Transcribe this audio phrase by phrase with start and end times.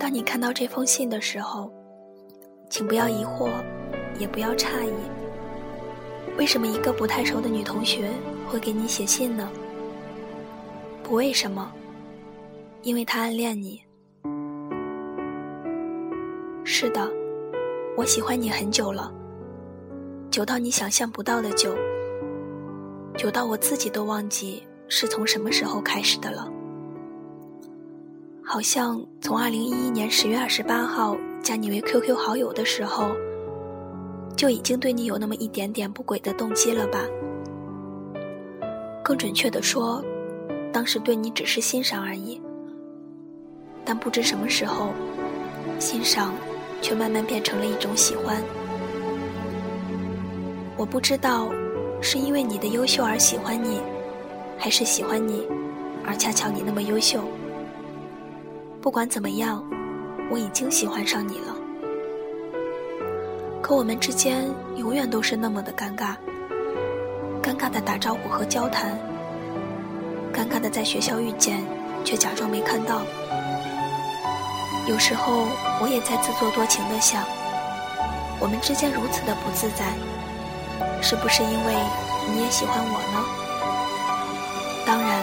[0.00, 1.70] 当你看到这封信的时候，
[2.70, 3.50] 请不要疑惑，
[4.18, 4.92] 也不要诧异，
[6.38, 8.10] 为什么一个不太熟的女同学
[8.48, 9.46] 会给你写信呢？
[11.02, 11.70] 不为什么，
[12.80, 13.82] 因为她暗恋你。
[16.64, 17.06] 是的，
[17.94, 19.12] 我喜欢你很久了，
[20.30, 21.76] 久到你想象不到的久，
[23.18, 26.50] 久到我自己都忘记是从什么时候开始的了。
[28.52, 33.12] 好像从二零一一年十月二十八号加你为 QQ 好友的时候，
[34.36, 36.98] 就已经对你有那么一点点不轨的动机了吧？
[39.04, 40.04] 更准确的说，
[40.72, 42.42] 当时对你只是欣赏而已。
[43.84, 44.88] 但不知什么时候，
[45.78, 46.34] 欣赏
[46.82, 48.42] 却慢慢变成了一种喜欢。
[50.76, 51.48] 我不知道
[52.02, 53.80] 是因为你的优秀而喜欢你，
[54.58, 55.46] 还是喜欢你
[56.04, 57.22] 而恰巧你那么优秀。
[58.82, 59.62] 不管怎么样，
[60.30, 61.54] 我已经喜欢上你了。
[63.60, 66.16] 可我们之间永远都是那么的尴尬，
[67.42, 68.98] 尴尬的打招呼和交谈，
[70.32, 71.62] 尴尬的在学校遇见，
[72.06, 73.02] 却假装没看到。
[74.88, 75.46] 有时候
[75.82, 77.22] 我也在自作多情的想，
[78.40, 79.92] 我们之间如此的不自在，
[81.02, 81.74] 是不是因为
[82.32, 83.22] 你也喜欢我呢？
[84.86, 85.22] 当然，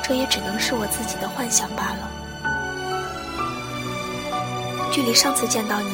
[0.00, 2.23] 这也只能是我自己的幻想罢了。
[4.94, 5.88] 距离上次见到你，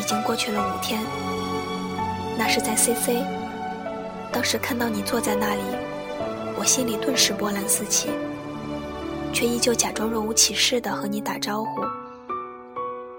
[0.00, 1.02] 已经过去了五天。
[2.38, 3.24] 那是在 CC，
[4.30, 5.60] 当时看到你坐在那里，
[6.56, 8.10] 我心里顿时波澜四起，
[9.32, 11.80] 却依旧假装若无其事的和你打招呼。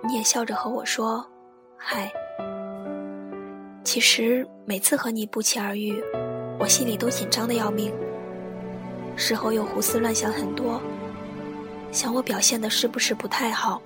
[0.08, 1.28] 你也笑着和我说
[1.76, 2.10] ：“嗨。”
[3.84, 6.02] 其实每次和你不期而遇，
[6.58, 7.92] 我心里都紧张的要命，
[9.18, 10.82] 事后又胡思乱想很多，
[11.92, 13.82] 想我表现的是不是不太好。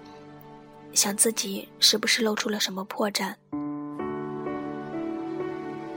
[0.94, 3.34] 想自己是不是露出了什么破绽？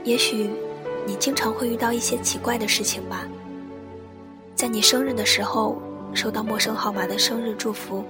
[0.03, 0.49] 也许
[1.05, 3.27] 你经常会遇到一些奇怪的事情吧。
[4.55, 5.79] 在你生日的时候
[6.13, 8.03] 收到陌生号码的生日祝福，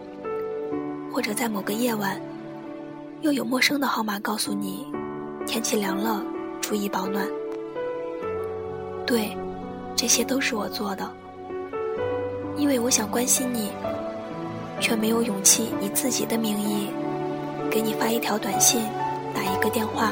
[1.12, 2.20] 或者在某个夜晚，
[3.20, 4.88] 又有陌生的号码告诉你
[5.46, 6.24] 天气凉了，
[6.62, 7.28] 注意保暖。
[9.06, 9.36] 对，
[9.94, 11.12] 这些都是我做的，
[12.56, 13.72] 因为我想关心你。
[14.80, 16.90] 却没有勇气以自己的名义
[17.70, 18.82] 给你发一条短信、
[19.34, 20.12] 打一个电话。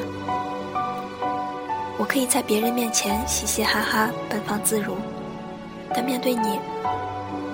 [1.97, 4.95] 我可以在别人面前嘻嘻哈哈、奔放自如，
[5.93, 6.59] 但面对你，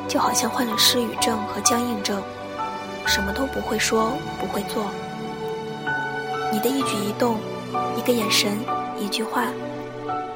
[0.07, 2.19] 就好像患了失语症和僵硬症，
[3.05, 4.85] 什么都不会说、不会做。
[6.51, 7.37] 你的一举一动、
[7.95, 8.57] 一个眼神、
[8.99, 9.45] 一句话，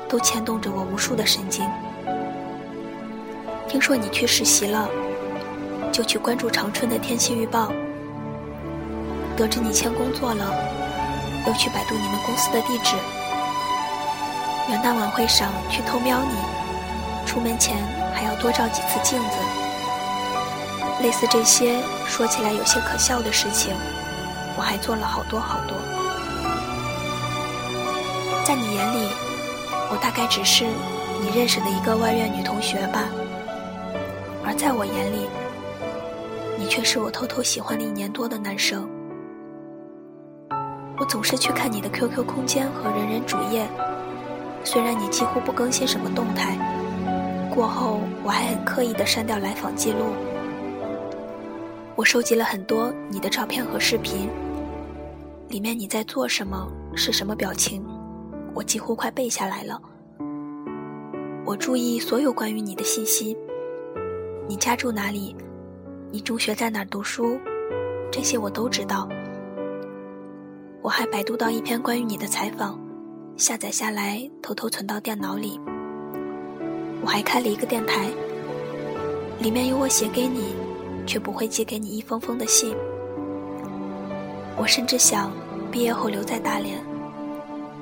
[0.07, 1.65] 都牵动着我无数的神经。
[3.67, 4.87] 听说你去实习了。
[5.95, 7.71] 就去关注长春的天气预报。
[9.37, 10.53] 得知你签工作了，
[11.47, 12.97] 又去百度你们公司的地址。
[14.67, 16.35] 元旦晚会上去偷瞄你，
[17.25, 17.77] 出门前
[18.13, 19.37] 还要多照几次镜子。
[21.01, 23.73] 类似这些说起来有些可笑的事情，
[24.57, 25.77] 我还做了好多好多。
[28.43, 29.07] 在你眼里，
[29.89, 30.65] 我大概只是
[31.21, 32.99] 你认识的一个外院女同学吧，
[34.45, 35.29] 而在我眼里。
[36.75, 38.85] 却是我偷偷喜欢了一年多的男生。
[40.99, 43.65] 我总是去看你的 QQ 空间和人人主页，
[44.65, 46.57] 虽然你几乎不更新什么动态，
[47.49, 49.99] 过后我还很刻意的删掉来访记录。
[51.95, 54.27] 我收集了很多你的照片和视频，
[55.47, 57.85] 里面你在做什么，是什么表情，
[58.53, 59.81] 我几乎快背下来了。
[61.45, 63.37] 我注意所有关于你的信息，
[64.45, 65.33] 你家住哪里？
[66.11, 67.39] 你中学在哪读书？
[68.11, 69.07] 这些我都知道。
[70.81, 72.79] 我还百度到一篇关于你的采访，
[73.35, 75.59] 下载下来偷偷存到电脑里。
[77.01, 78.09] 我还开了一个电台，
[79.39, 80.55] 里面有我写给你
[81.05, 82.75] 却不会寄给你一封封的信。
[84.57, 85.31] 我甚至想
[85.71, 86.81] 毕业后留在大连。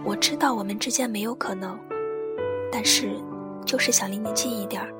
[0.03, 1.77] 我知道我们之间没有可能，
[2.71, 3.11] 但是
[3.65, 4.93] 就是想离你近一点儿。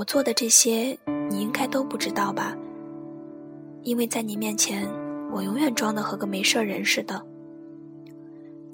[0.00, 0.98] 我做的这些。
[1.28, 2.56] 你应该都不知道吧？
[3.82, 4.88] 因为在你面前，
[5.30, 7.22] 我永远装的和个没事人似的。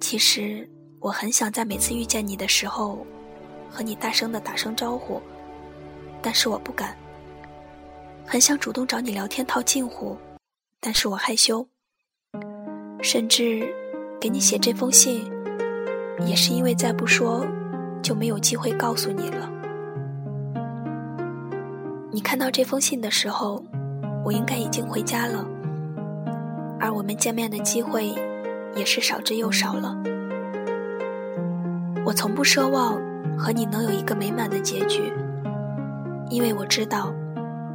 [0.00, 0.70] 其实
[1.00, 3.04] 我很想在每次遇见你的时候，
[3.68, 5.20] 和你大声的打声招呼，
[6.22, 6.96] 但是我不敢。
[8.24, 10.16] 很想主动找你聊天套近乎，
[10.80, 11.66] 但是我害羞。
[13.02, 13.68] 甚至
[14.20, 15.28] 给你写这封信，
[16.24, 17.44] 也是因为再不说，
[18.00, 19.50] 就没有机会告诉你了。
[22.16, 23.62] 你看到这封信的时候，
[24.24, 25.46] 我应该已经回家了，
[26.80, 28.14] 而我们见面的机会
[28.74, 29.94] 也是少之又少了。
[32.06, 32.98] 我从不奢望
[33.36, 35.12] 和你能有一个美满的结局，
[36.30, 37.12] 因为我知道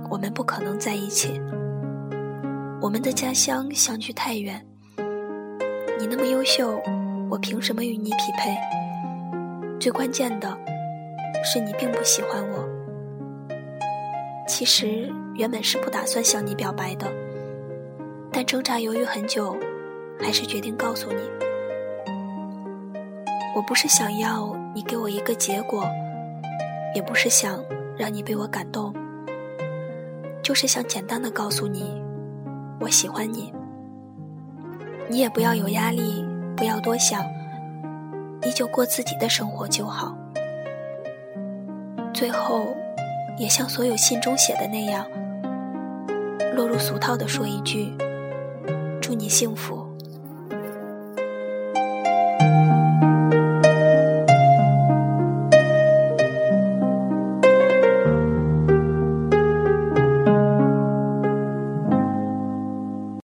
[0.09, 1.39] 我们不可能在一起。
[2.81, 4.59] 我们的家乡相距太远，
[5.99, 6.81] 你那么优秀，
[7.29, 8.57] 我凭什么与你匹配？
[9.79, 10.57] 最关键的
[11.43, 12.70] 是你并不喜欢我。
[14.47, 17.07] 其实原本是不打算向你表白的，
[18.31, 19.55] 但挣扎犹豫很久，
[20.19, 21.19] 还是决定告诉你。
[23.55, 25.85] 我不是想要你给我一个结果，
[26.95, 27.63] 也不是想
[27.97, 28.93] 让你被我感动，
[30.41, 32.01] 就是想简单的告诉你，
[32.79, 33.53] 我喜欢你。
[35.09, 37.21] 你也不要有压力，不要多想，
[38.43, 40.15] 依旧过自己的生活就好。
[42.13, 42.67] 最后，
[43.37, 45.05] 也像所有信中写的那样，
[46.55, 47.91] 落入俗套的说一句：
[49.01, 49.90] 祝你幸福。